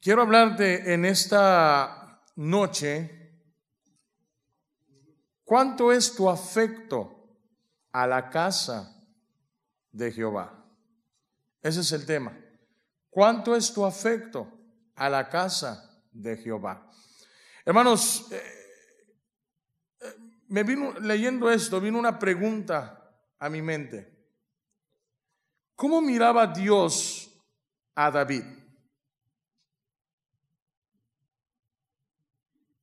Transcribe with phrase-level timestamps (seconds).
[0.00, 3.32] quiero hablarte en esta noche
[5.44, 7.16] cuánto es tu afecto
[7.92, 8.94] a la casa
[9.92, 10.64] de Jehová.
[11.62, 12.38] Ese es el tema.
[13.10, 14.46] ¿Cuánto es tu afecto
[14.94, 16.90] a la casa de Jehová?
[17.64, 18.42] Hermanos, eh,
[20.00, 20.14] eh,
[20.48, 24.14] me vino leyendo esto, vino una pregunta a mi mente.
[25.74, 27.30] ¿Cómo miraba Dios
[27.94, 28.44] a David?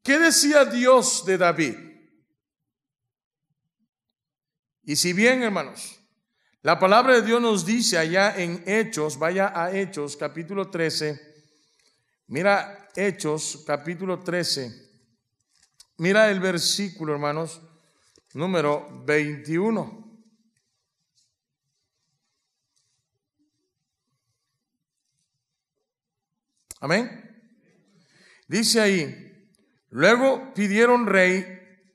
[0.04, 1.76] ¿Qué decía Dios de David?
[4.84, 5.98] Y si bien, hermanos,
[6.62, 11.20] la palabra de Dios nos dice allá en Hechos, vaya a Hechos capítulo 13,
[12.28, 14.72] mira Hechos capítulo 13,
[16.00, 17.62] mira el versículo, hermanos,
[18.34, 20.04] número 21.
[26.82, 27.30] Amén.
[28.50, 29.33] Dice ahí,
[29.94, 31.46] luego pidieron rey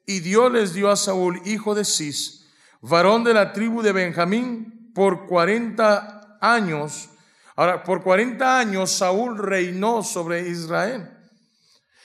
[0.06, 2.46] y Dios les dio a Saúl, hijo de Cis,
[2.80, 7.10] varón de la tribu de Benjamín, por 40 años.
[7.56, 11.10] Ahora, por 40 años Saúl reinó sobre Israel.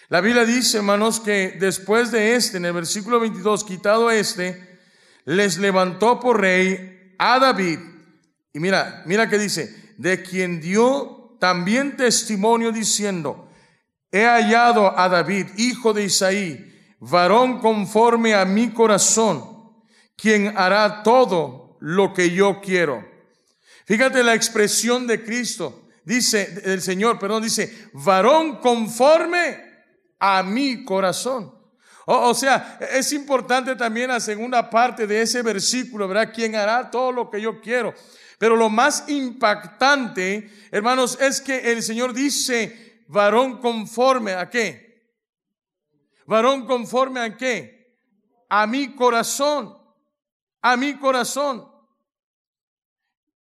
[0.09, 4.79] La Biblia dice, hermanos, que después de este, en el versículo 22, quitado este,
[5.25, 7.79] les levantó por rey a David.
[8.51, 13.49] Y mira, mira que dice, de quien dio también testimonio diciendo,
[14.13, 19.73] he hallado a David, hijo de Isaí, varón conforme a mi corazón
[20.15, 23.03] quien hará todo lo que yo quiero.
[23.85, 29.57] Fíjate la expresión de Cristo, dice, del Señor, perdón, dice, varón conforme
[30.19, 31.51] a mi corazón.
[32.05, 36.33] O, sea, es importante también la segunda parte de ese versículo, ¿verdad?
[36.33, 37.93] Quien hará todo lo que yo quiero.
[38.37, 45.07] Pero lo más impactante, hermanos, es que el Señor dice, varón conforme a qué?
[46.25, 47.97] Varón conforme a qué?
[48.49, 49.83] A mi corazón
[50.63, 51.69] a mi corazón.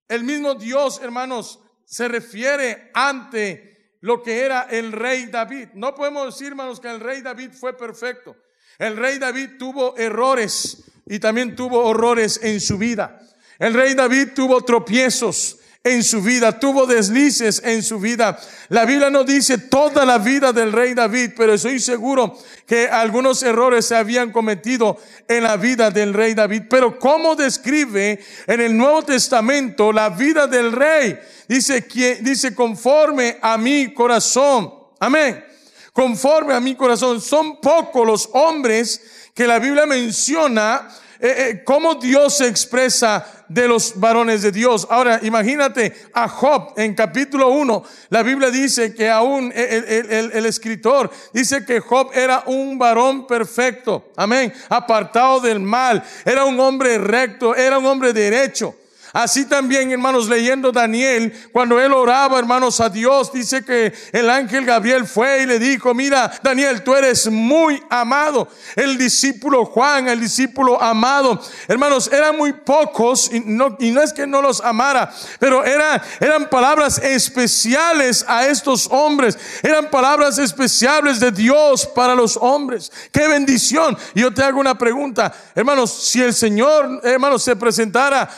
[0.09, 5.71] El mismo Dios, hermanos, se refiere ante lo que era el rey David.
[5.75, 8.37] No podemos decir, hermanos, que el rey David fue perfecto.
[8.79, 13.21] El rey David tuvo errores y también tuvo horrores en su vida.
[13.59, 15.58] El rey David tuvo tropiezos
[15.88, 18.38] en su vida, tuvo deslices en su vida.
[18.69, 23.43] La Biblia no dice toda la vida del rey David, pero estoy seguro que algunos
[23.43, 26.65] errores se habían cometido en la vida del rey David.
[26.69, 31.19] Pero ¿cómo describe en el Nuevo Testamento la vida del rey?
[31.49, 31.87] Dice
[32.20, 34.72] dice conforme a mi corazón.
[35.00, 35.44] Amén.
[35.93, 37.20] Conforme a mi corazón.
[37.20, 40.88] Son pocos los hombres que la Biblia menciona
[41.21, 44.87] eh, eh, cómo Dios se expresa de los varones de Dios.
[44.89, 47.83] Ahora, imagínate a Job en capítulo 1.
[48.11, 54.12] La Biblia dice que aún el, el, escritor dice que Job era un varón perfecto.
[54.17, 54.53] Amén.
[54.69, 56.05] Apartado del mal.
[56.25, 57.55] Era un hombre recto.
[57.55, 58.77] Era un hombre derecho.
[59.19, 64.65] Así también, hermanos, leyendo Daniel, cuando él oraba, hermanos, a Dios, dice que el ángel
[64.65, 68.47] Gabriel fue y le dijo, mira, Daniel, tú eres muy amado.
[68.77, 74.12] El discípulo Juan, el discípulo amado, hermanos, eran muy pocos y no, y no es
[74.12, 79.37] que no los amara, pero era, eran palabras especiales a estos hombres.
[79.65, 82.93] Eran palabras especiales de Dios para los hombres.
[83.11, 83.99] Qué bendición.
[84.15, 88.31] Y yo te hago una pregunta, hermanos, si el Señor, hermanos, se presentara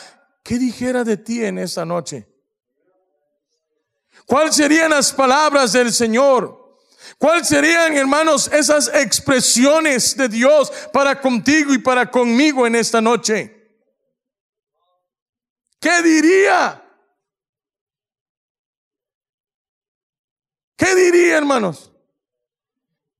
[0.51, 2.27] ¿qué dijera de ti en esta noche?
[4.27, 6.77] ¿Cuáles serían las palabras del Señor?
[7.19, 13.79] ¿Cuáles serían, hermanos, esas expresiones de Dios para contigo y para conmigo en esta noche?
[15.79, 16.85] ¿Qué diría?
[20.77, 21.93] ¿Qué diría, hermanos?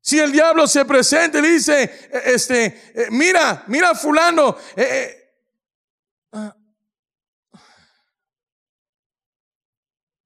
[0.01, 5.21] Si el diablo se presenta y dice, eh, este, eh, mira, mira fulano, eh,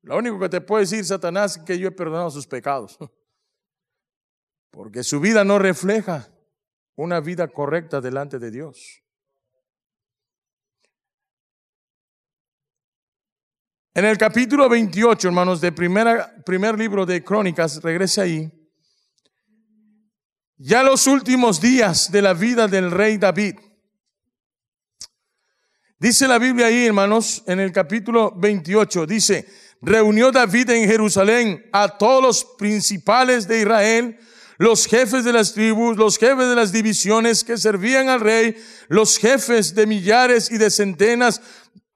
[0.05, 2.99] Lo único que te puede decir Satanás es que yo he perdonado sus pecados.
[4.71, 6.29] Porque su vida no refleja
[6.95, 9.03] una vida correcta delante de Dios.
[13.95, 18.71] En el capítulo 28, hermanos, de primera, primer libro de Crónicas, regrese ahí.
[20.57, 23.55] Ya los últimos días de la vida del rey David.
[25.99, 29.49] Dice la Biblia ahí, hermanos, en el capítulo 28, dice,
[29.85, 34.19] reunió David en Jerusalén a todos los principales de Israel,
[34.59, 38.57] los jefes de las tribus, los jefes de las divisiones que servían al rey,
[38.89, 41.41] los jefes de millares y de centenas,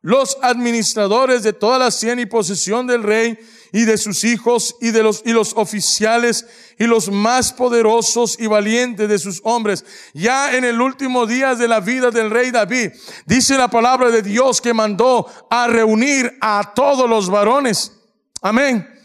[0.00, 3.38] los administradores de toda la cien y posesión del rey
[3.72, 6.46] y de sus hijos y de los y los oficiales
[6.78, 9.84] y los más poderosos y valientes de sus hombres.
[10.14, 12.92] Ya en el último día de la vida del rey David,
[13.26, 17.92] dice la palabra de Dios que mandó a reunir a todos los varones.
[18.40, 18.97] Amén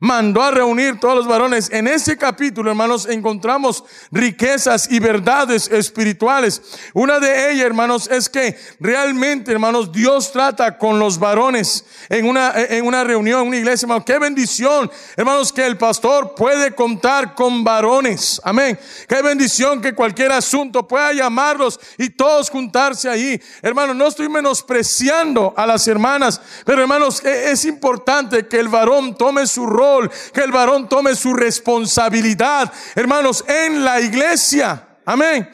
[0.00, 1.70] mandó a reunir todos los varones.
[1.72, 6.62] En ese capítulo, hermanos, encontramos riquezas y verdades espirituales.
[6.94, 12.52] Una de ellas, hermanos, es que realmente, hermanos, Dios trata con los varones en una,
[12.54, 14.04] en una reunión, en una iglesia, hermanos.
[14.04, 18.40] Qué bendición, hermanos, que el pastor puede contar con varones.
[18.44, 18.78] Amén.
[19.08, 23.40] Qué bendición que cualquier asunto pueda llamarlos y todos juntarse ahí.
[23.62, 29.16] Hermanos, no estoy menospreciando a las hermanas, pero hermanos, e, es importante que el varón
[29.16, 29.87] tome su rol
[30.32, 34.82] que el varón tome su responsabilidad, hermanos, en la iglesia.
[35.04, 35.48] Amén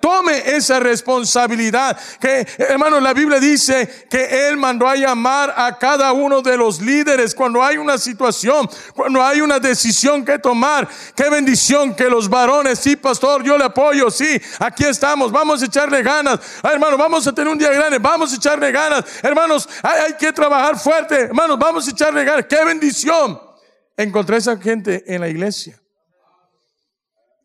[0.00, 1.98] tome esa responsabilidad.
[2.18, 6.80] Que, hermanos, la Biblia dice que Él mandó a llamar a cada uno de los
[6.80, 10.88] líderes cuando hay una situación, cuando hay una decisión que tomar.
[11.14, 15.66] Qué bendición que los varones, sí, pastor, yo le apoyo, sí, aquí estamos, vamos a
[15.66, 16.40] echarle ganas.
[16.62, 19.04] Hermanos, hermano, vamos a tener un día grande, vamos a echarle ganas.
[19.22, 21.20] Hermanos, hay, hay que trabajar fuerte.
[21.22, 22.46] Hermanos, vamos a echarle ganas.
[22.48, 23.49] Qué bendición
[23.96, 25.80] encontré esa gente en la iglesia.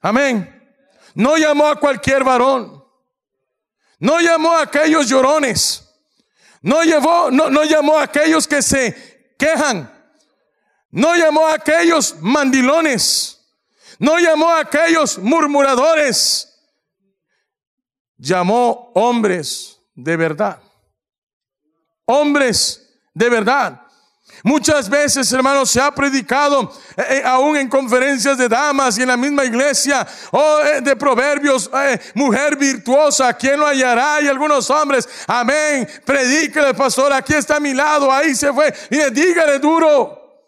[0.01, 0.51] Amén.
[1.13, 2.83] No llamó a cualquier varón.
[3.99, 5.81] No llamó a aquellos llorones.
[6.61, 9.91] No, llevó, no, no llamó a aquellos que se quejan.
[10.91, 13.39] No llamó a aquellos mandilones.
[13.99, 16.51] No llamó a aquellos murmuradores.
[18.17, 20.61] Llamó hombres de verdad.
[22.05, 23.84] Hombres de verdad.
[24.45, 29.07] Muchas veces, hermanos, se ha predicado eh, eh, aún en conferencias de damas y en
[29.07, 31.67] la misma iglesia, o eh, de proverbios,
[32.13, 34.21] mujer virtuosa, ¿quién lo hallará?
[34.21, 39.11] Y algunos hombres, amén, predíquele, pastor, aquí está a mi lado, ahí se fue, y
[39.11, 40.45] dígale duro.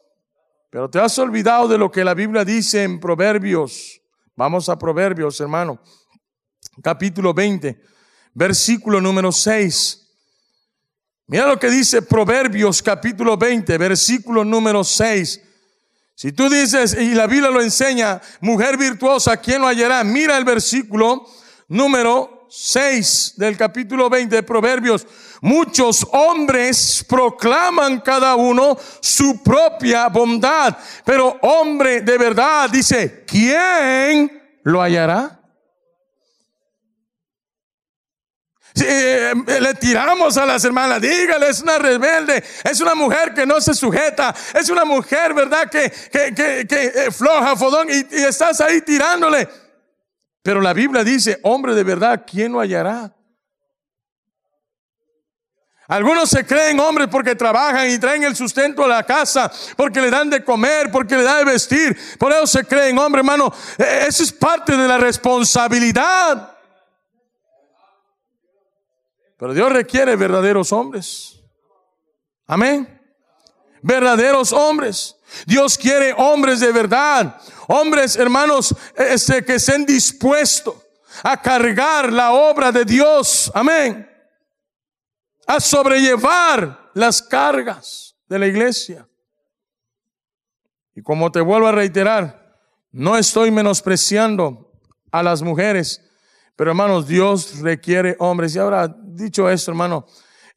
[0.70, 4.00] Pero te has olvidado de lo que la Biblia dice en Proverbios.
[4.36, 5.82] Vamos a Proverbios, hermano.
[6.84, 7.82] Capítulo 20,
[8.36, 10.06] versículo número 6.
[11.29, 15.41] Mira lo que dice Proverbios capítulo 20, versículo número 6.
[16.15, 20.06] Si tú dices, y la Biblia lo enseña, mujer virtuosa, ¿quién lo hallará?
[20.06, 21.27] Mira el versículo
[21.68, 25.06] número 6 del capítulo 20 de Proverbios.
[25.41, 34.81] Muchos hombres proclaman cada uno su propia bondad, pero hombre de verdad dice, ¿quién lo
[34.81, 35.37] hallará?
[38.81, 43.59] Eh, le tiramos a las hermanas, dígale, es una rebelde, es una mujer que no
[43.62, 45.69] se sujeta, es una mujer, ¿verdad?
[45.69, 49.47] Que, que, que, que eh, floja, fodón, y, estás ahí tirándole.
[50.41, 53.13] Pero la Biblia dice, hombre de verdad, ¿quién lo hallará?
[55.89, 60.09] Algunos se creen hombres porque trabajan y traen el sustento a la casa, porque le
[60.09, 61.97] dan de comer, porque le dan de vestir.
[62.19, 63.53] Por eso se creen hombres, hermano.
[63.77, 66.56] E, eso es parte de la responsabilidad.
[69.38, 71.39] Pero Dios requiere verdaderos hombres.
[72.48, 73.01] Amén.
[73.84, 75.16] Verdaderos hombres.
[75.45, 77.39] Dios quiere hombres de verdad.
[77.68, 80.75] Hombres, hermanos, este, que estén dispuestos
[81.24, 83.51] a cargar la obra de Dios.
[83.54, 84.10] Amén.
[85.45, 89.07] A sobrellevar las cargas de la iglesia.
[90.95, 92.57] Y como te vuelvo a reiterar,
[92.92, 94.72] no estoy menospreciando
[95.12, 96.01] a las mujeres
[96.58, 98.56] pero hermanos, Dios requiere hombres.
[98.56, 100.05] Y ahora, dicho esto, hermano,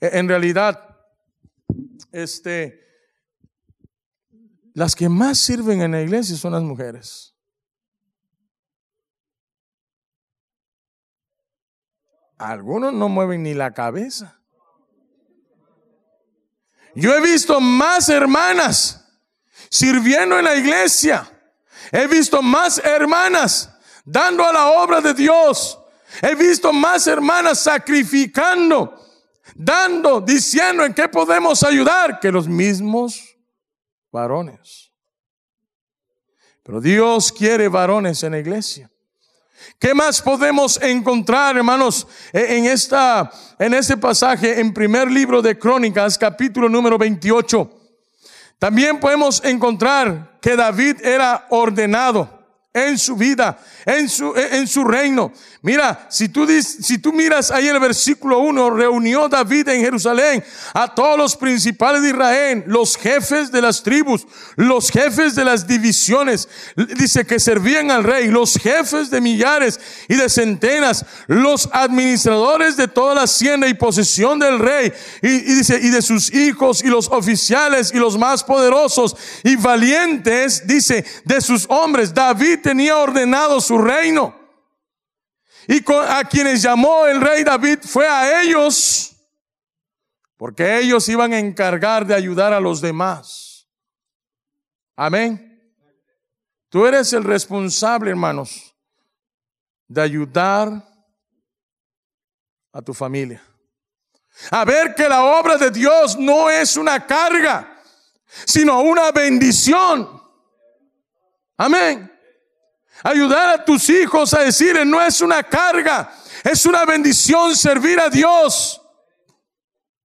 [0.00, 0.96] e, en realidad,
[2.12, 2.80] este,
[4.74, 7.34] las que más sirven en la iglesia son las mujeres.
[12.38, 14.40] Algunos no mueven ni la cabeza.
[16.94, 19.20] Yo he visto más hermanas
[19.68, 21.30] sirviendo en la iglesia.
[21.92, 25.79] He visto más hermanas dando a la obra de Dios
[26.22, 28.94] He visto más hermanas sacrificando,
[29.54, 33.36] dando, diciendo en qué podemos ayudar que los mismos
[34.10, 34.90] varones.
[36.62, 38.90] Pero Dios quiere varones en la iglesia.
[39.78, 45.58] ¿Qué más podemos encontrar, hermanos, e-, en esta en este pasaje en primer libro de
[45.58, 47.70] Crónicas, capítulo número 28?
[48.58, 52.39] También podemos encontrar que David era ordenado.
[52.72, 55.32] En su vida, en su, en su reino.
[55.60, 60.94] Mira, si tú, si tú miras ahí el versículo 1, reunió David en Jerusalén a
[60.94, 64.24] todos los principales de Israel, los jefes de las tribus,
[64.54, 66.48] los jefes de las divisiones,
[66.96, 72.86] dice que servían al rey, los jefes de millares y de centenas, los administradores de
[72.86, 76.86] toda la hacienda y posesión del rey, y, y dice, y de sus hijos y
[76.86, 82.14] los oficiales y los más poderosos y valientes, dice, de sus hombres.
[82.14, 84.38] David tenía ordenado su reino.
[85.66, 89.14] Y a quienes llamó el rey David fue a ellos,
[90.36, 93.68] porque ellos iban a encargar de ayudar a los demás.
[94.96, 95.46] Amén.
[96.68, 98.74] Tú eres el responsable, hermanos,
[99.86, 100.84] de ayudar
[102.72, 103.42] a tu familia.
[104.50, 107.82] A ver que la obra de Dios no es una carga,
[108.46, 110.20] sino una bendición.
[111.56, 112.09] Amén.
[113.02, 116.12] Ayudar a tus hijos a decir, no es una carga,
[116.44, 118.80] es una bendición servir a Dios.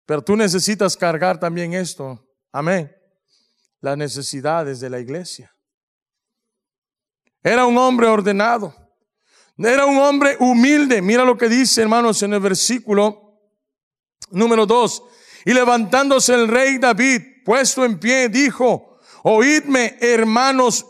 [0.06, 2.24] Pero tú necesitas cargar también esto.
[2.52, 2.96] Amén.
[3.82, 5.54] Las necesidades de la iglesia.
[7.44, 8.74] Era un hombre ordenado.
[9.58, 11.02] Era un hombre humilde.
[11.02, 13.40] Mira lo que dice, hermanos, en el versículo
[14.32, 15.04] número 2.
[15.46, 20.86] Y levantándose el rey David, puesto en pie, dijo, oídme, hermanos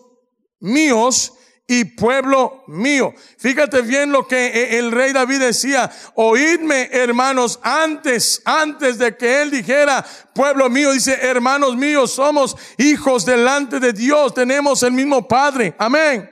[0.60, 1.34] míos,
[1.68, 3.14] y pueblo mío.
[3.38, 9.42] Fíjate bien lo que eh, el rey David decía, oídme hermanos, antes, antes de que
[9.42, 15.28] él dijera, pueblo mío, dice, hermanos míos, somos hijos delante de Dios, tenemos el mismo
[15.28, 16.30] Padre, amén.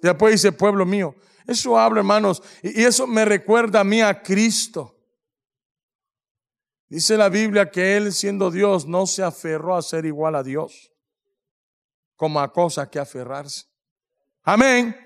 [0.00, 1.14] Después dice, pueblo mío.
[1.46, 4.96] Eso habla, hermanos, y eso me recuerda a mí a Cristo.
[6.88, 10.92] Dice la Biblia que Él, siendo Dios, no se aferró a ser igual a Dios,
[12.16, 13.71] como a cosa que aferrarse.
[14.44, 14.96] Amén.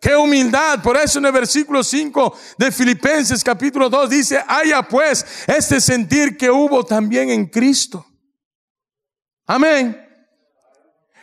[0.00, 0.82] Qué humildad.
[0.82, 6.36] Por eso en el versículo 5 de Filipenses capítulo 2 dice, haya pues este sentir
[6.36, 8.04] que hubo también en Cristo.
[9.46, 9.98] Amén.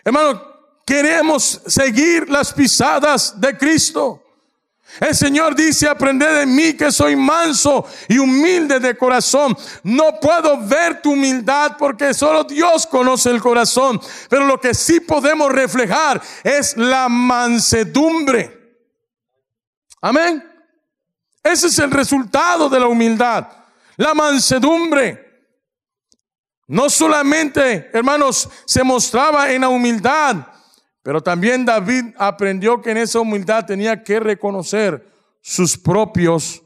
[0.03, 0.41] Hermano,
[0.85, 4.23] queremos seguir las pisadas de Cristo.
[4.99, 9.57] El Señor dice, aprended de mí que soy manso y humilde de corazón.
[9.83, 13.99] No puedo ver tu humildad porque solo Dios conoce el corazón.
[14.29, 18.77] Pero lo que sí podemos reflejar es la mansedumbre.
[20.01, 20.43] Amén.
[21.43, 23.47] Ese es el resultado de la humildad.
[23.97, 25.31] La mansedumbre.
[26.67, 30.37] No solamente, hermanos, se mostraba en la humildad,
[31.03, 35.07] pero también David aprendió que en esa humildad tenía que reconocer
[35.41, 36.61] sus propios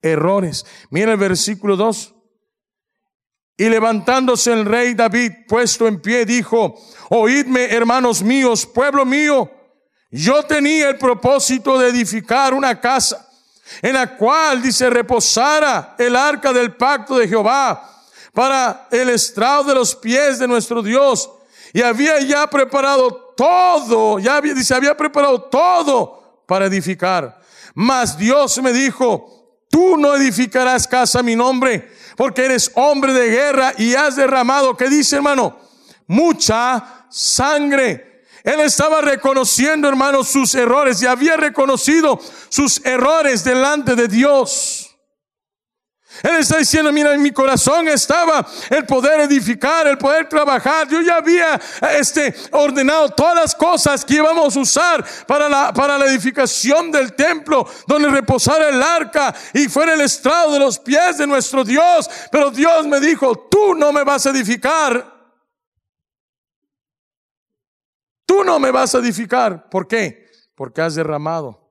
[0.00, 0.64] errores.
[0.90, 2.14] Mira el versículo 2.
[3.56, 6.76] Y levantándose el rey David, puesto en pie, dijo,
[7.08, 9.48] oídme, hermanos míos, pueblo mío,
[10.10, 13.28] yo tenía el propósito de edificar una casa
[13.80, 17.90] en la cual, dice, reposara el arca del pacto de Jehová
[18.32, 21.30] para el estrado de los pies de nuestro Dios.
[21.72, 27.40] Y había ya preparado todo, ya había, dice, había preparado todo para edificar.
[27.74, 33.28] Mas Dios me dijo, tú no edificarás casa a mi nombre, porque eres hombre de
[33.28, 35.58] guerra y has derramado, ¿qué dice hermano?
[36.06, 38.24] Mucha sangre.
[38.44, 44.83] Él estaba reconociendo, hermano, sus errores y había reconocido sus errores delante de Dios.
[46.22, 50.88] Él está diciendo, mira, en mi corazón estaba el poder edificar, el poder trabajar.
[50.88, 51.60] Yo ya había
[51.98, 57.14] este, ordenado todas las cosas que íbamos a usar para la, para la edificación del
[57.14, 62.08] templo, donde reposara el arca y fuera el estrado de los pies de nuestro Dios.
[62.30, 65.12] Pero Dios me dijo, tú no me vas a edificar.
[68.26, 69.68] Tú no me vas a edificar.
[69.68, 70.30] ¿Por qué?
[70.54, 71.63] Porque has derramado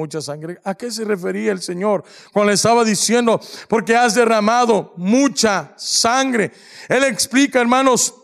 [0.00, 0.58] mucha sangre.
[0.64, 6.52] ¿A qué se refería el Señor cuando le estaba diciendo, porque has derramado mucha sangre?
[6.88, 8.14] Él explica, hermanos,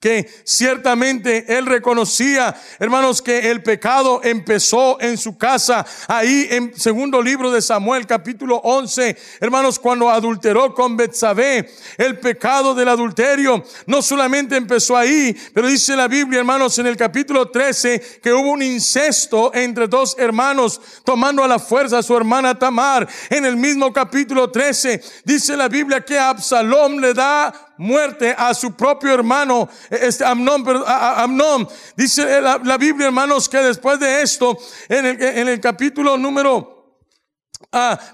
[0.00, 7.20] que ciertamente él reconocía, hermanos, que el pecado empezó en su casa, ahí en segundo
[7.20, 14.00] libro de Samuel, capítulo 11, hermanos, cuando adulteró con Betsabé, el pecado del adulterio no
[14.00, 18.62] solamente empezó ahí, pero dice la Biblia, hermanos, en el capítulo 13, que hubo un
[18.62, 23.08] incesto entre dos hermanos, tomando a la fuerza a su hermana Tamar.
[23.30, 28.74] En el mismo capítulo 13, dice la Biblia que Absalom le da muerte a su
[28.74, 31.68] propio hermano, este Amnón.
[31.96, 34.58] Dice la, Biblia, hermanos, que después de esto,
[34.88, 37.00] en el, capítulo número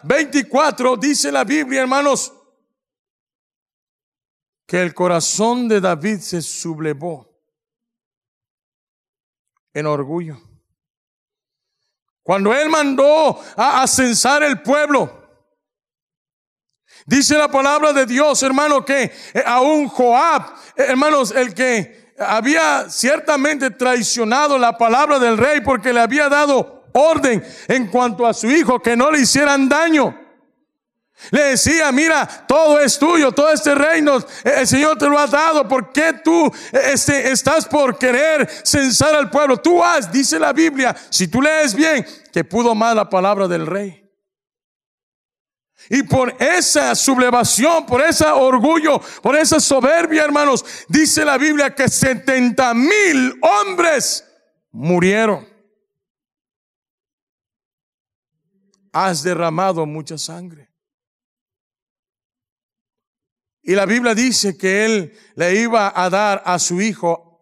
[0.05, 2.33] 24, ah, dice la Biblia, hermanos,
[4.67, 7.35] que el corazón de David se sublevó
[9.73, 10.41] en orgullo.
[12.23, 15.24] Cuando él mandó a, censar el pueblo,
[17.07, 20.43] dice la palabra de Dios, hermano, que eh, aún Joab,
[20.77, 26.85] eh, hermanos, el que había ciertamente traicionado la palabra del rey porque le había dado
[26.93, 30.21] orden en cuanto a su hijo, que no le hicieran daño.
[31.31, 35.27] Le decía, mira, todo es tuyo, todo este reino, eh, el Señor te lo ha
[35.27, 35.67] dado.
[35.67, 39.57] ¿Por qué tú este, estás por querer censar al pueblo?
[39.57, 43.67] Tú has, dice la Biblia, si tú lees bien, que pudo más la palabra del
[43.67, 44.04] rey.
[45.91, 51.89] Y por esa sublevación, por ese orgullo, por esa soberbia, hermanos, dice la Biblia que
[51.89, 54.25] 70 mil hombres
[54.71, 55.47] murieron.
[58.93, 60.71] Has derramado mucha sangre.
[63.63, 67.41] Y la Biblia dice que él le iba a dar a su hijo,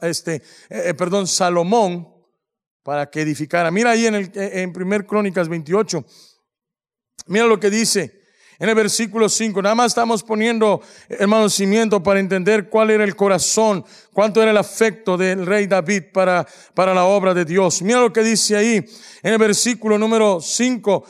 [0.00, 2.08] este, eh, eh, perdón, Salomón,
[2.82, 3.70] para que edificara.
[3.70, 6.04] Mira ahí en, el, en primer Crónicas 28.
[7.26, 8.17] Mira lo que dice
[8.58, 9.62] en el versículo 5.
[9.62, 14.56] Nada más estamos poniendo, hermano, cimiento para entender cuál era el corazón, cuánto era el
[14.56, 17.82] afecto del rey David para, para la obra de Dios.
[17.82, 18.84] Mira lo que dice ahí
[19.22, 21.04] en el versículo número 5,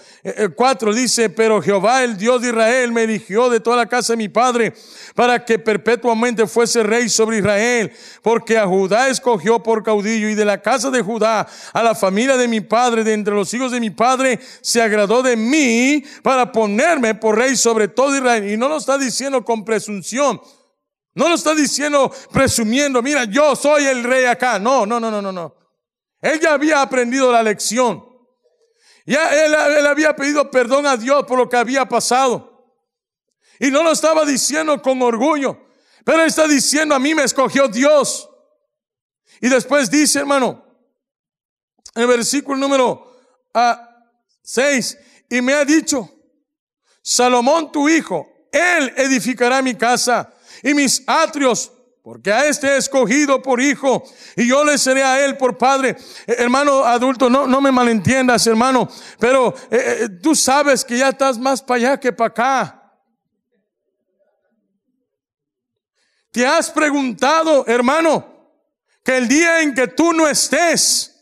[0.55, 3.87] 4 eh, eh, dice, pero Jehová, el Dios de Israel, me eligió de toda la
[3.87, 4.73] casa de mi padre
[5.15, 10.45] para que perpetuamente fuese rey sobre Israel, porque a Judá escogió por caudillo y de
[10.45, 13.81] la casa de Judá a la familia de mi padre, de entre los hijos de
[13.81, 18.51] mi padre, se agradó de mí para ponerme por rey sobre todo Israel.
[18.51, 20.41] Y no lo está diciendo con presunción.
[21.15, 24.59] No lo está diciendo presumiendo, mira, yo soy el rey acá.
[24.59, 25.55] No, no, no, no, no, no.
[26.21, 28.05] Él ya había aprendido la lección.
[29.07, 32.77] Ya él, había pedido perdón a Dios por lo que había pasado.
[33.59, 35.59] Y no lo estaba diciendo con orgullo,
[36.05, 38.29] pero está diciendo, a mí me escogió Dios.
[39.41, 40.65] Y después dice, hermano,
[41.95, 43.11] en el versículo número
[44.43, 46.18] 6, ah, y me ha dicho,
[47.11, 50.31] Salomón tu hijo, él edificará mi casa
[50.63, 51.73] y mis atrios
[52.03, 54.05] porque a este he escogido por hijo
[54.37, 55.97] y yo le seré a él por padre.
[56.27, 61.09] Eh, hermano adulto, no, no me malentiendas, hermano, pero eh, eh, tú sabes que ya
[61.09, 62.93] estás más para allá que para acá.
[66.31, 68.53] Te has preguntado, hermano,
[69.03, 71.18] que el día en que tú no estés,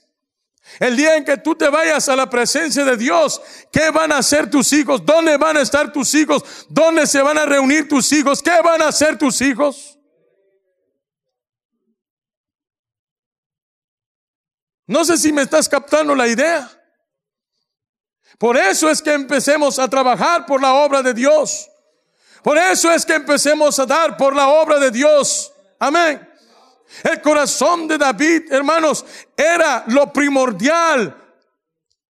[0.79, 3.41] el día en que tú te vayas a la presencia de Dios,
[3.73, 5.05] ¿qué van a hacer tus hijos?
[5.05, 6.67] ¿Dónde van a estar tus hijos?
[6.69, 8.43] ¿Dónde se van a reunir tus hijos?
[8.43, 9.99] ¿Qué van a hacer tus hijos?
[14.87, 16.71] No sé si me estás captando la idea.
[18.39, 21.69] Por eso es que empecemos a trabajar por la obra de Dios.
[22.43, 25.53] Por eso es que empecemos a dar por la obra de Dios.
[25.79, 26.36] Amén.
[27.03, 29.05] El corazón de David, hermanos,
[29.37, 31.23] era lo primordial.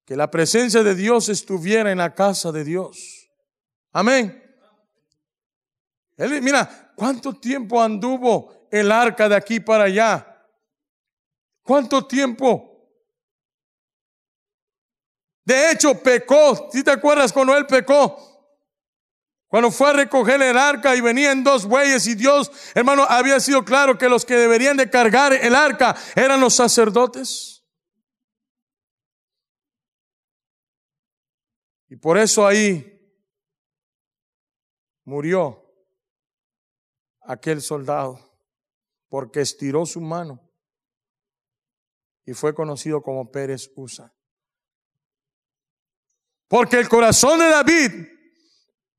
[0.05, 3.29] Que la presencia de Dios estuviera en la casa de Dios.
[3.93, 4.43] Amén.
[6.17, 10.45] Mira, ¿cuánto tiempo anduvo el arca de aquí para allá?
[11.63, 12.77] ¿Cuánto tiempo?
[15.45, 16.69] De hecho, pecó.
[16.73, 18.36] Si te acuerdas cuando él pecó?
[19.57, 23.65] Cuando fue a recoger el arca y venían dos bueyes y Dios, hermano, había sido
[23.65, 27.65] claro que los que deberían de cargar el arca eran los sacerdotes.
[31.89, 33.01] Y por eso ahí
[35.05, 35.65] murió
[37.23, 38.21] aquel soldado,
[39.09, 40.39] porque estiró su mano
[42.27, 44.15] y fue conocido como Pérez Usa.
[46.47, 48.16] Porque el corazón de David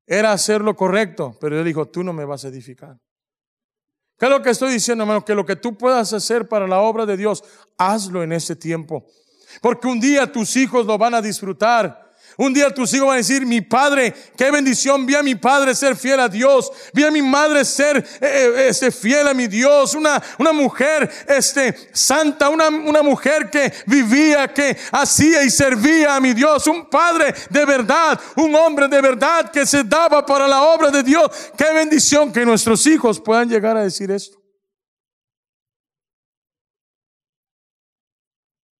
[0.08, 2.98] era hacer lo correcto, pero él dijo, tú no me vas a edificar.
[4.18, 5.24] ¿Qué es lo que estoy diciendo, hermano?
[5.24, 7.44] Que lo que tú puedas hacer para la obra de Dios,
[7.78, 9.06] hazlo en ese tiempo.
[9.62, 12.07] Porque un día tus hijos lo van a disfrutar.
[12.40, 15.74] Un día tus hijos van a decir, mi padre, qué bendición, vi a mi padre
[15.74, 19.48] ser fiel a Dios, vi a mi madre ser eh, eh, este, fiel a mi
[19.48, 26.16] Dios, una, una mujer este, santa, una, una mujer que vivía, que hacía y servía
[26.16, 30.48] a mi Dios, un padre de verdad, un hombre de verdad que se daba para
[30.48, 31.32] la obra de Dios.
[31.58, 34.38] Qué bendición que nuestros hijos puedan llegar a decir esto.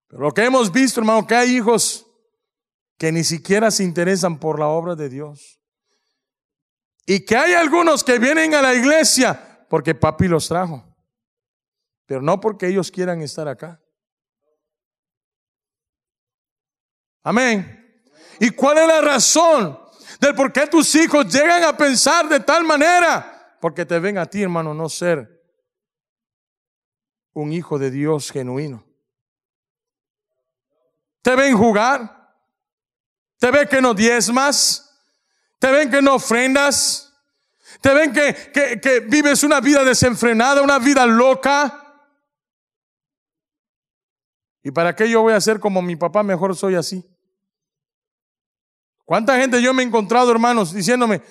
[0.08, 2.07] Pero lo que hemos visto, hermano, que hay hijos
[2.98, 5.60] que ni siquiera se interesan por la obra de Dios.
[7.06, 10.84] Y que hay algunos que vienen a la iglesia porque papi los trajo,
[12.06, 13.82] pero no porque ellos quieran estar acá.
[17.24, 18.02] Amén.
[18.40, 19.80] ¿Y cuál es la razón
[20.20, 23.58] del por qué tus hijos llegan a pensar de tal manera?
[23.62, 25.44] Porque te ven a ti, hermano, no ser
[27.34, 28.88] un hijo de Dios genuino
[31.28, 32.17] te ven jugar,
[33.40, 34.84] te ven que no diezmas,
[35.60, 37.14] te ven que no ofrendas,
[37.82, 41.84] te ven que, que, que vives una vida desenfrenada, una vida loca.
[44.64, 46.24] ¿Y para qué yo voy a ser como mi papá?
[46.24, 47.06] Mejor soy así.
[49.06, 51.22] ¿Cuánta gente yo me he encontrado, hermanos, diciéndome,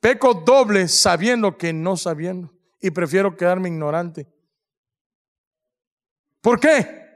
[0.00, 4.26] peco doble sabiendo que no sabiendo y prefiero quedarme ignorante?
[6.42, 7.06] ¿Por qué?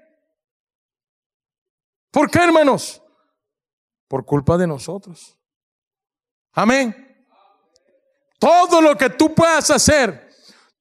[2.11, 3.00] ¿Por qué, hermanos?
[4.11, 5.39] Por culpa de nosotros.
[6.53, 7.25] Amén.
[8.41, 10.31] Todo lo que tú puedas hacer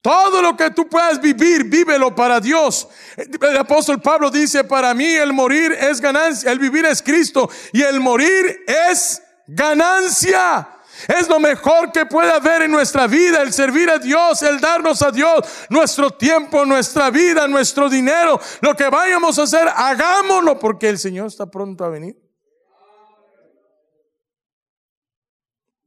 [0.02, 2.88] todo lo que tú puedas vivir, vívelo para Dios.
[3.18, 7.82] El apóstol Pablo dice, para mí el morir es ganancia, el vivir es Cristo y
[7.82, 10.70] el morir es ganancia.
[11.08, 15.02] Es lo mejor que puede haber en nuestra vida, el servir a Dios, el darnos
[15.02, 18.40] a Dios nuestro tiempo, nuestra vida, nuestro dinero.
[18.62, 22.29] Lo que vayamos a hacer, hagámoslo porque el Señor está pronto a venir.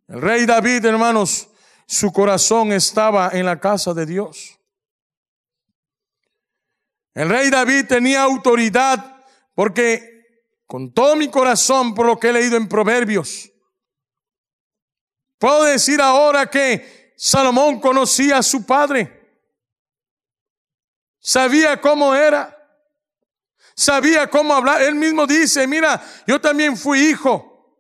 [0.08, 1.48] El rey David, hermanos,
[1.86, 4.58] su corazón estaba en la casa de Dios.
[7.14, 10.12] El rey David tenía autoridad porque
[10.66, 13.52] con todo mi corazón, por lo que he leído en Proverbios,
[15.38, 19.38] puedo decir ahora que Salomón conocía a su padre,
[21.20, 22.58] sabía cómo era,
[23.74, 24.80] sabía cómo hablar.
[24.82, 27.78] Él mismo dice, mira, yo también fui hijo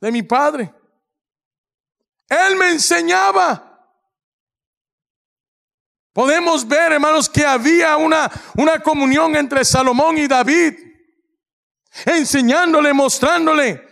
[0.00, 0.72] de mi padre.
[2.30, 3.66] Él me enseñaba.
[6.12, 10.74] Podemos ver, hermanos, que había una, una comunión entre Salomón y David,
[12.06, 13.90] enseñándole, mostrándole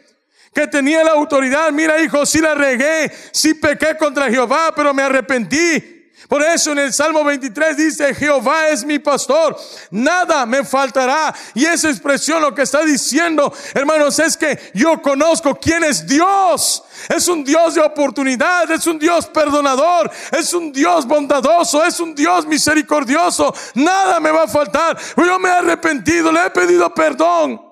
[0.55, 1.71] que tenía la autoridad.
[1.73, 5.98] Mira, hijo, si la regué, si pequé contra Jehová, pero me arrepentí.
[6.27, 9.57] Por eso en el Salmo 23 dice, Jehová es mi pastor,
[9.91, 11.35] nada me faltará.
[11.55, 16.83] Y esa expresión lo que está diciendo, hermanos, es que yo conozco quién es Dios.
[17.09, 22.15] Es un Dios de oportunidad, es un Dios perdonador, es un Dios bondadoso, es un
[22.15, 23.55] Dios misericordioso.
[23.75, 24.99] Nada me va a faltar.
[25.17, 27.63] Yo me he arrepentido, le he pedido perdón.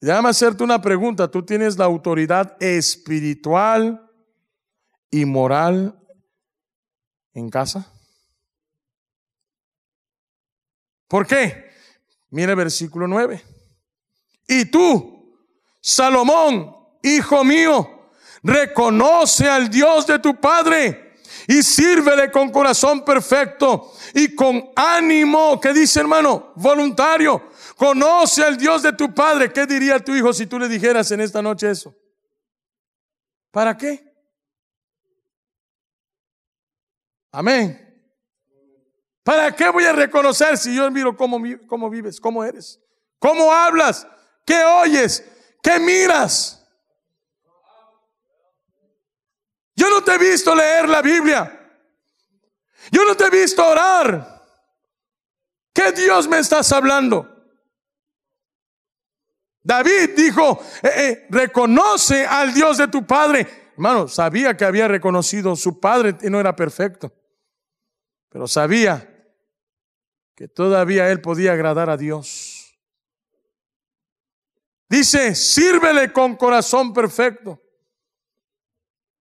[0.00, 1.28] Déjame hacerte una pregunta.
[1.28, 4.05] ¿Tú tienes la autoridad espiritual?
[5.10, 5.98] Y moral
[7.34, 7.92] en casa?
[11.08, 11.70] ¿Por qué?
[12.30, 13.42] Mire versículo 9.
[14.48, 15.38] Y tú,
[15.80, 18.10] Salomón, hijo mío,
[18.42, 21.14] reconoce al Dios de tu Padre
[21.48, 27.50] y sírvele con corazón perfecto y con ánimo, que dice hermano, voluntario.
[27.76, 29.52] Conoce al Dios de tu Padre.
[29.52, 31.94] ¿Qué diría tu hijo si tú le dijeras en esta noche eso?
[33.50, 34.05] ¿Para qué?
[37.36, 37.78] Amén.
[39.22, 42.80] ¿Para qué voy a reconocer si yo miro cómo, cómo vives, cómo eres,
[43.18, 44.06] cómo hablas,
[44.46, 45.22] qué oyes,
[45.62, 46.66] qué miras?
[49.74, 51.78] Yo no te he visto leer la Biblia.
[52.90, 54.42] Yo no te he visto orar.
[55.74, 57.30] ¿Qué Dios me estás hablando?
[59.62, 63.46] David dijo, eh, eh, reconoce al Dios de tu padre.
[63.72, 67.12] Hermano, sabía que había reconocido su padre y no era perfecto
[68.36, 69.32] pero sabía
[70.34, 72.78] que todavía él podía agradar a Dios.
[74.90, 77.58] Dice, sírvele con corazón perfecto,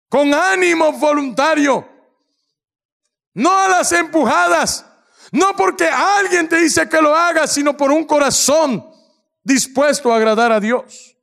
[0.08, 1.88] con ánimo voluntario,
[3.34, 4.84] no a las empujadas,
[5.30, 8.84] no porque alguien te dice que lo hagas, sino por un corazón
[9.44, 11.16] dispuesto a agradar a Dios.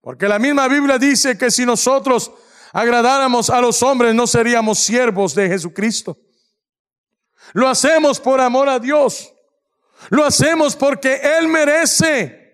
[0.00, 2.30] Porque la misma Biblia dice que si nosotros
[2.72, 6.16] agradáramos a los hombres, no seríamos siervos de Jesucristo.
[7.52, 9.32] Lo hacemos por amor a Dios.
[10.10, 12.44] Lo hacemos porque Él merece.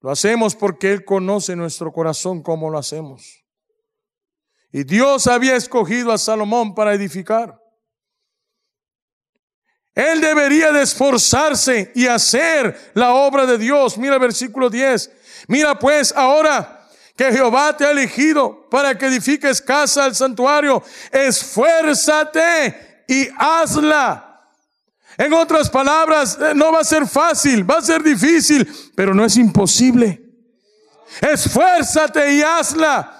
[0.00, 3.44] Lo hacemos porque Él conoce nuestro corazón como lo hacemos.
[4.70, 7.58] Y Dios había escogido a Salomón para edificar.
[9.94, 13.98] Él debería de esforzarse y hacer la obra de Dios.
[13.98, 15.10] Mira versículo 10.
[15.48, 16.77] Mira pues ahora
[17.18, 24.46] que Jehová te ha elegido para que edifiques casa al santuario, esfuérzate y hazla.
[25.16, 29.24] En otras palabras, eh, no va a ser fácil, va a ser difícil, pero no
[29.24, 30.22] es imposible.
[31.20, 33.16] Esfuérzate y hazla.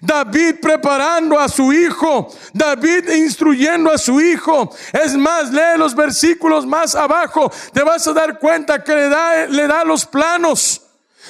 [0.00, 4.74] David preparando a su hijo, David instruyendo a su hijo.
[4.92, 9.46] Es más, lee los versículos más abajo, te vas a dar cuenta que le da,
[9.46, 10.82] le da los planos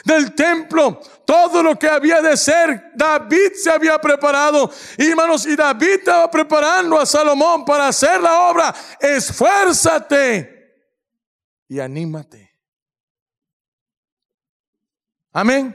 [0.05, 4.71] del templo, todo lo que había de ser, David se había preparado.
[4.97, 8.75] Y hermanos, y David estaba preparando a Salomón para hacer la obra.
[9.01, 10.57] Esfuérzate
[11.69, 12.51] y anímate.
[15.33, 15.75] Amén.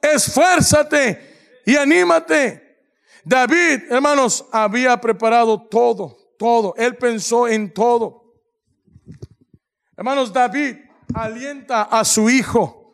[0.00, 2.66] Esfuérzate y anímate.
[3.22, 6.74] David, hermanos, había preparado todo, todo.
[6.76, 8.34] Él pensó en todo.
[9.96, 10.76] Hermanos, David
[11.14, 12.85] alienta a su hijo,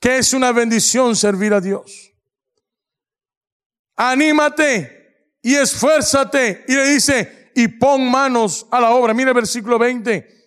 [0.00, 2.12] que es una bendición servir a Dios.
[3.96, 6.64] Anímate y esfuérzate.
[6.66, 9.12] Y le dice, y pon manos a la obra.
[9.12, 10.40] Mire el versículo 20.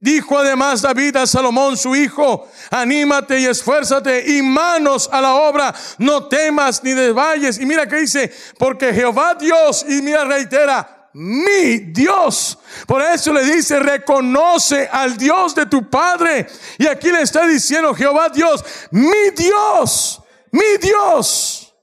[0.00, 5.74] Dijo además David a Salomón, su hijo, anímate y esfuérzate y manos a la obra,
[5.98, 7.58] no temas ni desvalles.
[7.58, 12.58] Y mira que dice, porque Jehová Dios, y mira reitera, mi Dios.
[12.86, 16.46] Por eso le dice, reconoce al Dios de tu Padre.
[16.78, 21.74] Y aquí le está diciendo Jehová Dios, mi Dios, mi Dios.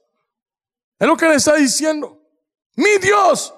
[0.98, 2.18] Es lo que le está diciendo.
[2.76, 3.54] Mi Dios,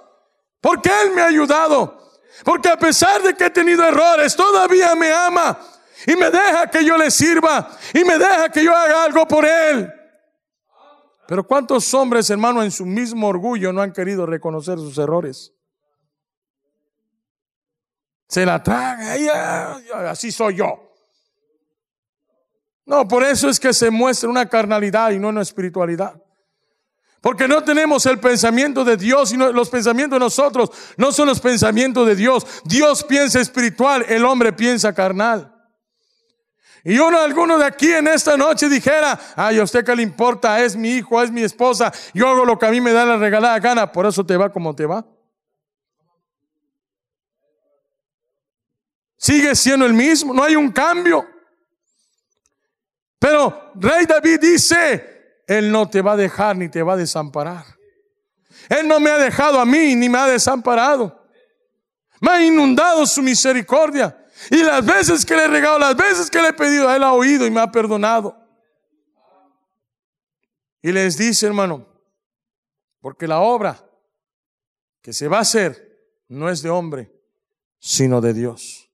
[0.61, 1.99] porque Él me ha ayudado.
[2.45, 5.59] Porque a pesar de que he tenido errores, todavía me ama.
[6.07, 7.69] Y me deja que yo le sirva.
[7.93, 9.93] Y me deja que yo haga algo por Él.
[11.27, 15.53] Pero ¿cuántos hombres, hermano, en su mismo orgullo no han querido reconocer sus errores?
[18.29, 20.93] Se la traga, así soy yo.
[22.85, 26.23] No, por eso es que se muestra una carnalidad y no una espiritualidad.
[27.21, 31.41] Porque no tenemos el pensamiento de Dios, sino los pensamientos de nosotros no son los
[31.41, 32.47] pensamientos de Dios.
[32.65, 35.55] Dios piensa espiritual, el hombre piensa carnal.
[36.85, 40.63] Y uno, alguno de aquí en esta noche dijera, ay, a usted qué le importa,
[40.65, 43.17] es mi hijo, es mi esposa, yo hago lo que a mí me da la
[43.17, 45.05] regalada gana, por eso te va como te va.
[49.29, 51.29] Sigue siendo el mismo, no hay un cambio.
[53.19, 57.67] Pero Rey David dice, Él no te va a dejar ni te va a desamparar.
[58.71, 61.29] Él no me ha dejado a mí ni me ha desamparado.
[62.23, 64.19] Me ha inundado su misericordia.
[64.51, 67.13] Y las veces que le he regado, las veces que le he pedido, Él ha
[67.13, 68.35] oído y me ha perdonado.
[70.81, 71.87] Y les dice, hermano,
[73.03, 73.79] porque la obra
[75.03, 77.13] que se va a hacer no es de hombre,
[77.79, 78.88] sino de Dios.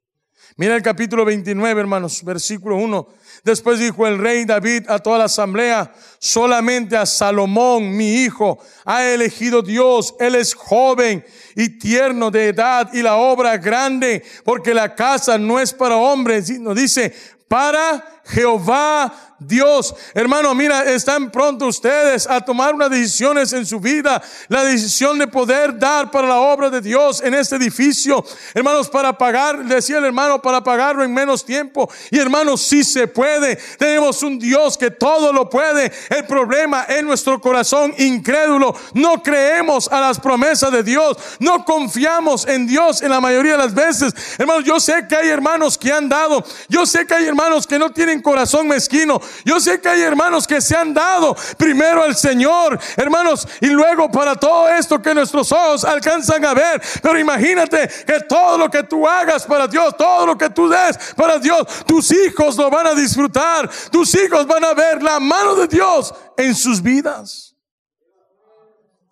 [0.57, 3.09] Mira el capítulo 29, hermanos, versículo 1.
[3.43, 5.93] Después dijo el rey David a toda la asamblea,
[6.25, 10.15] solamente a Salomón, mi hijo, ha elegido Dios.
[10.19, 11.23] Él es joven
[11.55, 16.47] y tierno de edad y la obra grande, porque la casa no es para hombres,
[16.47, 17.13] sino dice,
[17.47, 19.95] para Jehová Dios.
[20.15, 24.23] Hermano, mira, están pronto ustedes a tomar unas decisiones en su vida.
[24.49, 28.25] La decisión de poder dar para la obra de Dios en este edificio.
[28.55, 31.91] Hermanos, para pagar, decía el hermano, para pagarlo en menos tiempo.
[32.11, 33.57] Y hermanos, si se puede.
[33.79, 35.93] Tenemos un Dios que todo lo puede.
[36.15, 38.73] El problema es nuestro corazón incrédulo.
[38.93, 41.17] No creemos a las promesas de Dios.
[41.41, 44.15] No confiamos en Dios en la mayoría de las veces.
[44.39, 46.45] Hermanos, yo sé que hay hermanos que han dado.
[46.69, 49.21] Yo sé que hay hermanos que no tienen corazón mezquino.
[49.45, 54.09] Yo sé que hay hermanos que se han dado primero al Señor, hermanos, y luego
[54.09, 56.81] para todo esto que nuestros ojos alcanzan a ver.
[57.03, 60.97] Pero imagínate que todo lo que tú hagas para Dios, todo lo que tú des
[61.17, 63.69] para Dios, tus hijos lo van a disfrutar.
[63.91, 66.04] Tus hijos van a ver la mano de Dios
[66.37, 67.57] en sus vidas.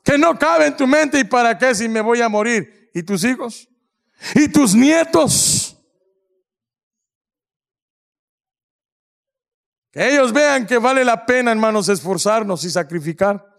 [0.03, 2.91] Que no cabe en tu mente y para qué si me voy a morir.
[2.93, 3.69] ¿Y tus hijos?
[4.35, 5.77] ¿Y tus nietos?
[9.93, 13.52] Que ellos vean que vale la pena, hermanos, esforzarnos y sacrificar.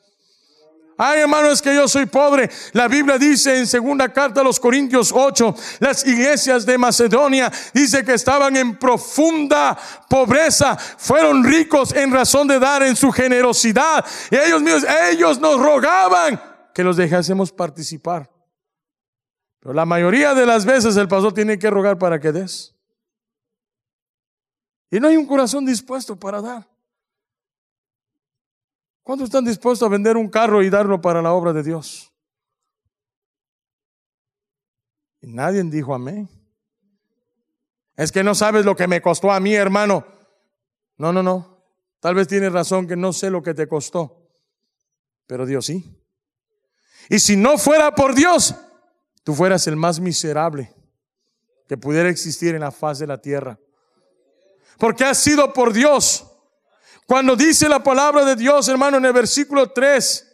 [0.98, 2.50] Ay, hermanos, es que yo soy pobre.
[2.74, 8.04] La Biblia dice en segunda carta a los Corintios 8, las iglesias de Macedonia dice
[8.04, 9.78] que estaban en profunda
[10.10, 14.06] pobreza, fueron ricos en razón de dar en su generosidad.
[14.30, 16.42] Y ellos míos, ellos nos rogaban
[16.74, 18.30] que los dejásemos participar.
[19.60, 22.76] Pero la mayoría de las veces el pastor tiene que rogar para que des.
[24.92, 26.73] Y no hay un corazón dispuesto para dar.
[29.04, 32.12] ¿Cuántos están dispuestos a vender un carro y darlo para la obra de Dios?
[35.22, 36.30] Y nadie dijo amén.
[37.96, 40.06] Es que no sabes lo que me costó a mí, hermano.
[40.98, 41.64] No, no, no.
[42.00, 44.30] Tal vez tienes razón que no sé lo que te costó.
[45.28, 46.02] Pero Dios sí.
[47.10, 48.56] Y si no fuera por Dios,
[49.24, 50.74] tú fueras el más miserable
[51.68, 53.60] que pudiera existir en la faz de la tierra
[54.78, 56.26] porque ha sido por Dios.
[57.06, 60.28] Cuando dice la palabra de Dios, hermano, en el versículo 3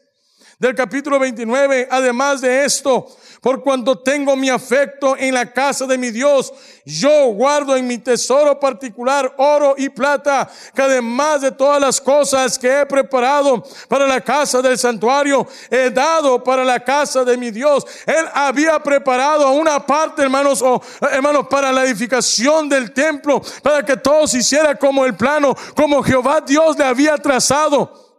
[0.59, 3.07] del capítulo 29, además de esto,
[3.41, 6.53] por cuanto tengo mi afecto en la casa de mi Dios,
[6.85, 12.59] yo guardo en mi tesoro particular oro y plata, que además de todas las cosas
[12.59, 17.51] que he preparado para la casa del santuario, he dado para la casa de mi
[17.51, 17.85] Dios.
[18.05, 23.97] Él había preparado una parte, hermanos, o hermanos, para la edificación del templo, para que
[23.97, 28.09] todo se hiciera como el plano, como Jehová Dios le había trazado.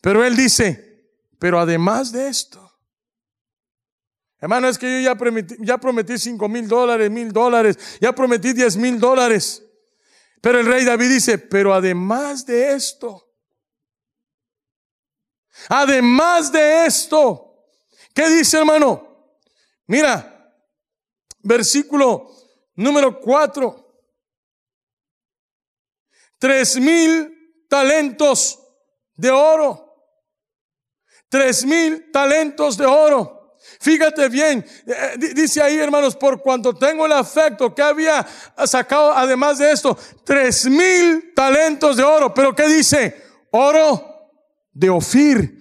[0.00, 1.04] Pero él dice,
[1.38, 2.69] pero además de esto,
[4.40, 8.52] hermano, es que yo ya prometí, ya prometí cinco mil dólares, mil dólares, ya prometí
[8.52, 9.62] diez mil dólares.
[10.40, 13.30] Pero el rey David dice, pero además de esto,
[15.68, 17.66] además de esto,
[18.14, 19.34] ¿qué dice hermano?
[19.86, 20.54] Mira,
[21.40, 22.34] versículo
[22.74, 23.86] número cuatro.
[26.38, 28.58] Tres mil talentos
[29.14, 29.90] de oro
[31.30, 33.39] tres mil talentos de oro.
[33.82, 38.26] Fíjate bien, eh, dice ahí hermanos, por cuanto tengo el afecto que había
[38.66, 42.34] sacado además de esto, tres mil talentos de oro.
[42.34, 43.24] Pero ¿qué dice?
[43.50, 44.28] Oro
[44.74, 45.56] de Ofir.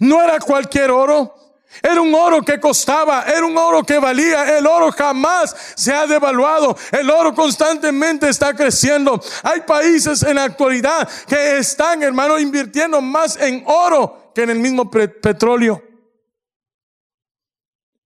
[0.00, 1.36] No era cualquier oro.
[1.80, 4.58] Era un oro que costaba, era un oro que valía.
[4.58, 6.76] El oro jamás se ha devaluado.
[6.90, 9.22] El oro constantemente está creciendo.
[9.44, 14.58] Hay países en la actualidad que están, hermano, invirtiendo más en oro que en el
[14.58, 15.91] mismo petróleo.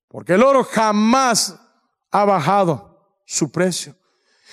[0.08, 1.54] Porque el oro jamás
[2.10, 3.96] ha bajado su precio.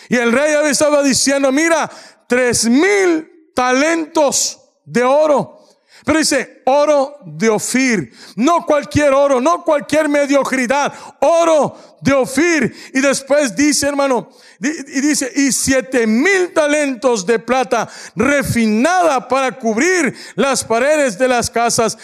[0.10, 1.89] Y el rey estaba diciendo, mira,
[2.28, 5.60] tres mil talentos de oro.
[6.06, 8.12] Pero dice, oro de Ofir.
[8.36, 10.94] No cualquier oro, no cualquier mediocridad.
[11.22, 12.76] Oro de Ofir.
[12.94, 20.16] Y después dice, hermano, y dice, y siete mil talentos de plata refinada para cubrir
[20.36, 21.98] las paredes de las casas.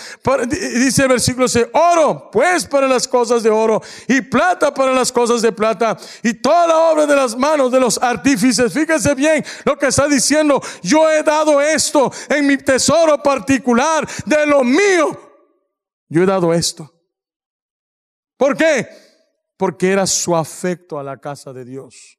[0.50, 5.12] dice el versículo C, oro, pues para las cosas de oro, y plata para las
[5.12, 8.72] cosas de plata, y toda la obra de las manos de los artífices.
[8.74, 10.62] Fíjese bien lo que está diciendo.
[10.82, 15.20] Yo he dado esto en mi tesoro particular de lo mío.
[16.08, 16.92] Yo he dado esto.
[18.38, 19.09] ¿Por qué?
[19.60, 22.18] Porque era su afecto a la casa de Dios.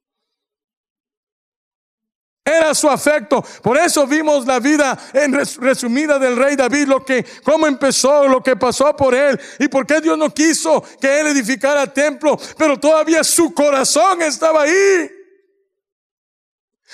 [2.44, 3.42] Era su afecto.
[3.62, 8.42] Por eso vimos la vida en resumida del rey David, lo que, cómo empezó, lo
[8.42, 12.78] que pasó por él y por qué Dios no quiso que él edificara templo, pero
[12.78, 15.10] todavía su corazón estaba ahí.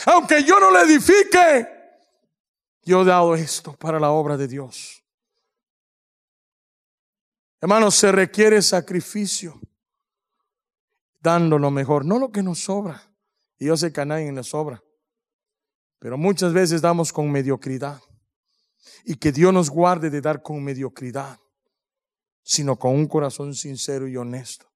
[0.05, 1.67] Aunque yo no le edifique,
[2.85, 5.03] yo he dado esto para la obra de Dios.
[7.61, 9.61] Hermanos, se requiere sacrificio,
[11.21, 13.03] dando lo mejor, no lo que nos sobra.
[13.59, 14.83] Y yo sé que a nadie le sobra.
[15.99, 18.01] Pero muchas veces damos con mediocridad.
[19.05, 21.39] Y que Dios nos guarde de dar con mediocridad,
[22.43, 24.67] sino con un corazón sincero y honesto.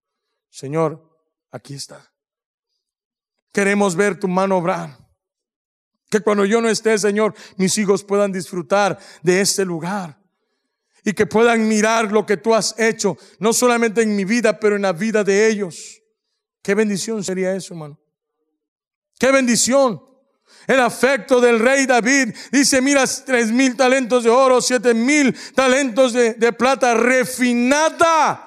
[0.48, 1.08] Señor,
[1.50, 2.12] aquí está.
[3.52, 4.98] Queremos ver tu mano obrar.
[6.08, 10.20] Que cuando yo no esté, Señor, mis hijos puedan disfrutar de este lugar
[11.04, 14.76] y que puedan mirar lo que tú has hecho, no solamente en mi vida, pero
[14.76, 15.99] en la vida de ellos.
[16.62, 17.98] Qué bendición sería eso, hermano.
[19.18, 20.02] Qué bendición.
[20.66, 26.12] El afecto del rey David dice, mira, tres mil talentos de oro, siete mil talentos
[26.12, 28.46] de, de plata refinada.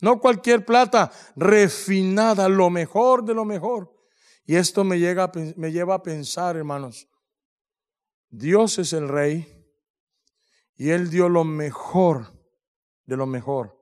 [0.00, 3.94] No cualquier plata, refinada, lo mejor de lo mejor.
[4.46, 7.08] Y esto me, llega, me lleva a pensar, hermanos,
[8.30, 9.46] Dios es el rey
[10.76, 12.32] y Él dio lo mejor
[13.04, 13.78] de lo mejor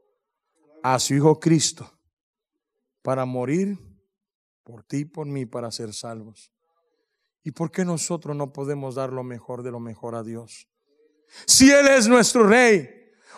[0.82, 1.97] a su Hijo Cristo
[3.08, 3.78] para morir
[4.62, 6.52] por ti y por mí, para ser salvos.
[7.42, 10.68] ¿Y por qué nosotros no podemos dar lo mejor de lo mejor a Dios?
[11.46, 12.86] Si Él es nuestro Rey.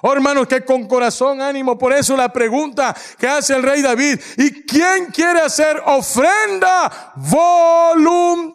[0.03, 4.19] Oh hermanos, que con corazón ánimo, por eso la pregunta que hace el rey David,
[4.39, 8.49] ¿y quién quiere hacer ofrenda voluntaria?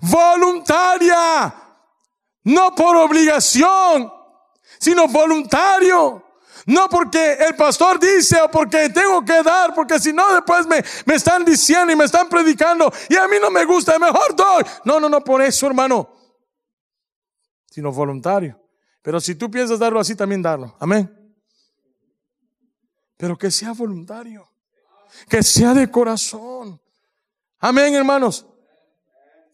[0.00, 1.54] Voluntaria
[2.42, 4.12] no por obligación,
[4.80, 6.27] sino voluntario.
[6.68, 10.84] No porque el pastor dice o porque tengo que dar, porque si no después me,
[11.06, 14.64] me están diciendo y me están predicando y a mí no me gusta, mejor doy.
[14.84, 16.14] No, no, no por eso, hermano,
[17.70, 18.60] sino voluntario.
[19.00, 20.76] Pero si tú piensas darlo así, también darlo.
[20.78, 21.10] Amén.
[23.16, 24.46] Pero que sea voluntario,
[25.26, 26.78] que sea de corazón.
[27.60, 28.46] Amén, hermanos.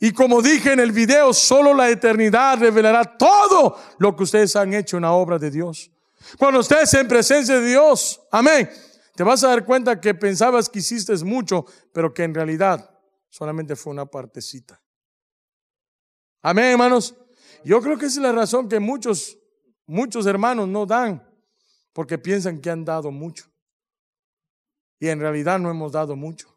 [0.01, 4.75] Y como dije en el video, solo la eternidad revelará todo lo que ustedes han
[4.75, 5.93] hecho en la obra de Dios.
[6.39, 8.71] Cuando estés en presencia de Dios, amén,
[9.15, 12.91] te vas a dar cuenta que pensabas que hiciste mucho, pero que en realidad
[13.29, 14.83] solamente fue una partecita.
[16.43, 17.15] Amén, hermanos.
[17.65, 19.39] Yo creo que esa es la razón que muchos,
[19.87, 21.27] muchos hermanos no dan,
[21.93, 23.51] porque piensan que han dado mucho.
[24.99, 26.55] Y en realidad no hemos dado mucho.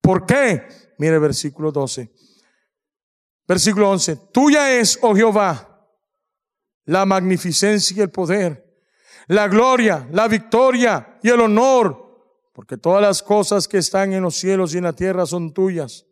[0.00, 0.66] ¿Por qué?
[0.98, 2.12] Mire versículo 12.
[3.46, 4.16] Versículo 11.
[4.32, 5.74] Tuya es, oh Jehová,
[6.86, 8.82] la magnificencia y el poder,
[9.28, 12.02] la gloria, la victoria y el honor,
[12.52, 16.06] porque todas las cosas que están en los cielos y en la tierra son tuyas.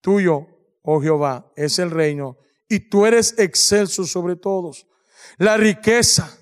[0.00, 0.46] Tuyo,
[0.82, 2.38] oh Jehová, es el reino,
[2.68, 4.86] y tú eres excelso sobre todos.
[5.38, 6.38] La riqueza,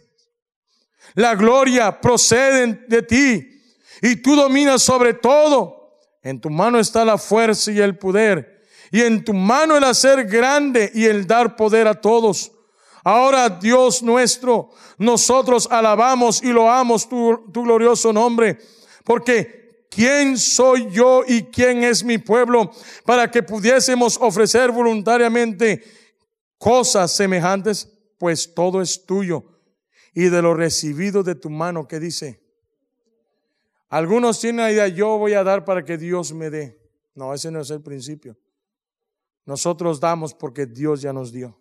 [1.14, 3.62] la gloria proceden de ti,
[4.02, 5.74] y tú dominas sobre todo.
[6.22, 8.56] En tu mano está la fuerza y el poder
[8.90, 12.52] y en tu mano el hacer grande y el dar poder a todos.
[13.04, 18.58] Ahora, Dios nuestro, nosotros alabamos y loamos tu, tu glorioso nombre,
[19.04, 22.72] porque ¿quién soy yo y quién es mi pueblo
[23.04, 25.84] para que pudiésemos ofrecer voluntariamente
[26.58, 27.92] cosas semejantes?
[28.18, 29.44] Pues todo es tuyo
[30.16, 32.42] y de lo recibido de tu mano, ¿qué dice?
[33.90, 36.80] Algunos tienen la idea, yo voy a dar para que Dios me dé.
[37.14, 38.34] No, ese no es el principio.
[39.44, 41.60] Nosotros damos porque Dios ya nos dio.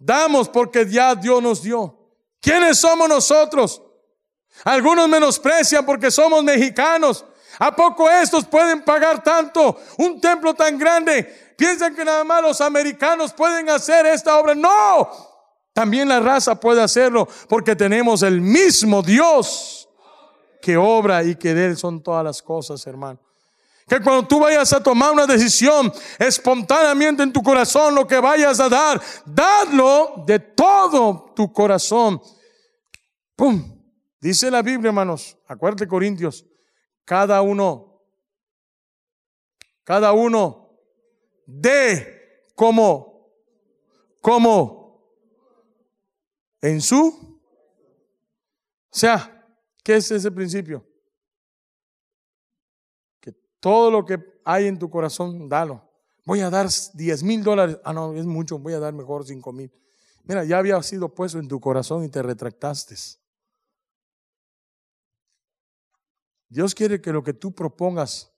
[0.00, 1.96] Damos porque ya Dios nos dio.
[2.40, 3.80] ¿Quiénes somos nosotros?
[4.64, 7.24] Algunos menosprecian porque somos mexicanos.
[7.58, 9.78] ¿A poco estos pueden pagar tanto?
[9.98, 11.54] Un templo tan grande.
[11.56, 14.54] Piensan que nada más los americanos pueden hacer esta obra.
[14.54, 15.08] No.
[15.72, 19.88] También la raza puede hacerlo porque tenemos el mismo Dios
[20.60, 23.18] que obra y que de él son todas las cosas, hermano.
[23.88, 28.60] Que cuando tú vayas a tomar una decisión espontáneamente en tu corazón, lo que vayas
[28.60, 32.22] a dar, dadlo de todo tu corazón.
[33.34, 33.82] ¡Pum!
[34.20, 36.44] Dice la Biblia, hermanos, acuérdate Corintios,
[37.04, 38.00] cada uno,
[39.84, 40.70] cada uno
[41.46, 43.30] de como,
[44.20, 45.02] como
[46.60, 47.40] en su.
[48.90, 49.46] O sea,
[49.82, 50.86] ¿qué es ese principio?
[53.62, 55.88] Todo lo que hay en tu corazón, dalo.
[56.24, 57.78] Voy a dar 10 mil dólares.
[57.84, 58.58] Ah, no, es mucho.
[58.58, 59.72] Voy a dar mejor 5 mil.
[60.24, 62.96] Mira, ya había sido puesto en tu corazón y te retractaste.
[66.52, 68.32] Dios quiere que lo que tú propongas,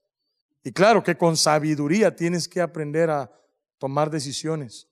[0.63, 3.31] y claro que con sabiduría tienes que aprender a
[3.77, 4.87] tomar decisiones.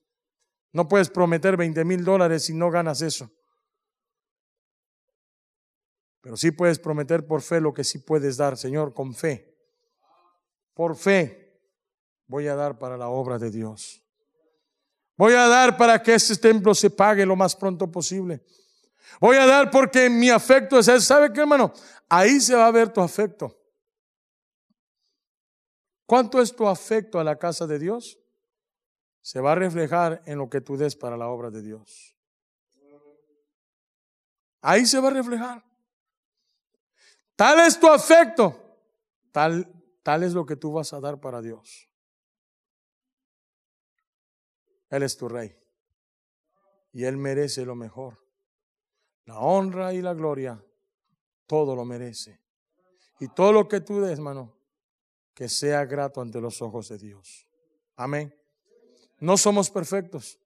[0.71, 3.31] No puedes prometer 20 mil dólares si no ganas eso.
[6.21, 9.53] Pero sí puedes prometer por fe lo que sí puedes dar, Señor, con fe
[10.73, 11.61] por fe,
[12.27, 14.01] voy a dar para la obra de Dios.
[15.15, 18.43] Voy a dar para que este templo se pague lo más pronto posible.
[19.19, 21.05] Voy a dar porque mi afecto es ese.
[21.05, 21.73] ¿Sabe qué, hermano?
[22.09, 23.59] Ahí se va a ver tu afecto.
[26.05, 28.19] ¿Cuánto es tu afecto a la casa de Dios?
[29.21, 32.15] Se va a reflejar en lo que tú des para la obra de Dios.
[34.61, 35.63] Ahí se va a reflejar.
[37.35, 38.77] Tal es tu afecto,
[39.31, 39.67] tal
[40.03, 41.89] Tal es lo que tú vas a dar para Dios.
[44.89, 45.57] Él es tu rey.
[46.91, 48.22] Y Él merece lo mejor.
[49.25, 50.63] La honra y la gloria,
[51.45, 52.39] todo lo merece.
[53.19, 54.53] Y todo lo que tú des, hermano,
[55.33, 57.47] que sea grato ante los ojos de Dios.
[57.95, 58.33] Amén.
[59.19, 60.39] No somos perfectos.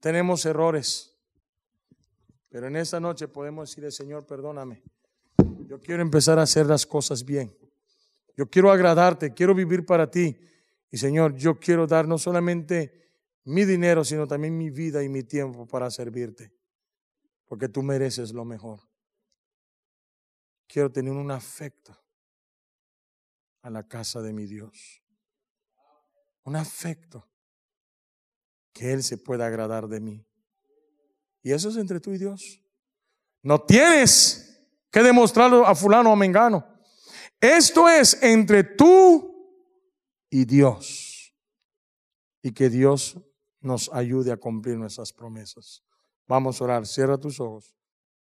[0.00, 1.14] Tenemos errores.
[2.48, 4.82] Pero en esta noche podemos decirle, Señor, perdóname.
[5.66, 7.56] Yo quiero empezar a hacer las cosas bien.
[8.36, 10.36] Yo quiero agradarte, quiero vivir para ti.
[10.90, 13.10] Y Señor, yo quiero dar no solamente
[13.44, 16.52] mi dinero, sino también mi vida y mi tiempo para servirte,
[17.46, 18.80] porque tú mereces lo mejor.
[20.66, 21.96] Quiero tener un afecto
[23.62, 25.02] a la casa de mi Dios.
[26.44, 27.28] Un afecto
[28.72, 30.26] que Él se pueda agradar de mí.
[31.42, 32.60] Y eso es entre tú y Dios.
[33.42, 36.66] No tienes que demostrarlo a fulano o a mengano.
[37.40, 39.62] Esto es entre tú
[40.30, 41.32] y Dios.
[42.42, 43.16] Y que Dios
[43.60, 45.85] nos ayude a cumplir nuestras promesas.
[46.28, 46.86] Vamos a orar.
[46.86, 47.75] Cierra tus ojos.